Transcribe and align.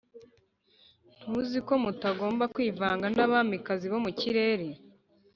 ntuzi 1.21 1.59
ko 1.67 1.73
mutagomba 1.83 2.43
kwivanga 2.55 3.05
n'abamikazi 3.15 3.85
bo 3.91 3.99
mu 4.05 4.11
kirere? 4.19 4.67